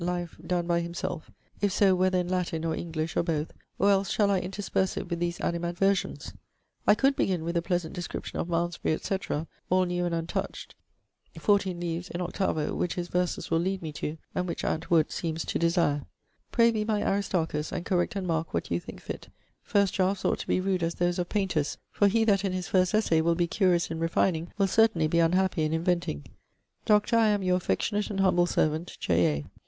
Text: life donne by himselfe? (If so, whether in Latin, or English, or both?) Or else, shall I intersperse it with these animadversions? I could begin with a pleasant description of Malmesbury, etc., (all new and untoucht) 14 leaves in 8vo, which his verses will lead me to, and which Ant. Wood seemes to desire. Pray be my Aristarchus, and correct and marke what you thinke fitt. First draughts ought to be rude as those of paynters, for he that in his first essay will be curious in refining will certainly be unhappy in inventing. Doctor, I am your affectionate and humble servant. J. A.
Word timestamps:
life 0.03 0.35
donne 0.43 0.65
by 0.65 0.81
himselfe? 0.81 1.29
(If 1.61 1.71
so, 1.71 1.93
whether 1.93 2.17
in 2.17 2.27
Latin, 2.27 2.65
or 2.65 2.73
English, 2.73 3.15
or 3.15 3.21
both?) 3.21 3.53
Or 3.77 3.91
else, 3.91 4.09
shall 4.09 4.31
I 4.31 4.39
intersperse 4.39 4.97
it 4.97 5.11
with 5.11 5.19
these 5.19 5.39
animadversions? 5.39 6.33
I 6.87 6.95
could 6.95 7.15
begin 7.15 7.43
with 7.43 7.55
a 7.55 7.61
pleasant 7.61 7.93
description 7.93 8.39
of 8.39 8.49
Malmesbury, 8.49 8.95
etc., 8.95 9.45
(all 9.69 9.83
new 9.85 10.03
and 10.05 10.15
untoucht) 10.15 10.73
14 11.37 11.79
leaves 11.79 12.09
in 12.09 12.19
8vo, 12.19 12.75
which 12.75 12.95
his 12.95 13.09
verses 13.09 13.51
will 13.51 13.59
lead 13.59 13.83
me 13.83 13.91
to, 13.91 14.17
and 14.33 14.47
which 14.47 14.63
Ant. 14.65 14.89
Wood 14.89 15.11
seemes 15.11 15.45
to 15.45 15.59
desire. 15.59 16.05
Pray 16.51 16.71
be 16.71 16.83
my 16.83 17.03
Aristarchus, 17.03 17.71
and 17.71 17.85
correct 17.85 18.15
and 18.15 18.25
marke 18.25 18.55
what 18.55 18.71
you 18.71 18.79
thinke 18.81 19.01
fitt. 19.01 19.29
First 19.61 19.93
draughts 19.93 20.25
ought 20.25 20.39
to 20.39 20.47
be 20.47 20.59
rude 20.59 20.81
as 20.81 20.95
those 20.95 21.19
of 21.19 21.29
paynters, 21.29 21.77
for 21.91 22.07
he 22.07 22.23
that 22.23 22.43
in 22.43 22.53
his 22.53 22.67
first 22.67 22.95
essay 22.95 23.21
will 23.21 23.35
be 23.35 23.45
curious 23.45 23.91
in 23.91 23.99
refining 23.99 24.51
will 24.57 24.65
certainly 24.65 25.05
be 25.07 25.19
unhappy 25.19 25.61
in 25.61 25.73
inventing. 25.73 26.25
Doctor, 26.85 27.17
I 27.19 27.27
am 27.27 27.43
your 27.43 27.57
affectionate 27.57 28.09
and 28.09 28.19
humble 28.21 28.47
servant. 28.47 28.97
J. 28.99 29.27
A. 29.27 29.45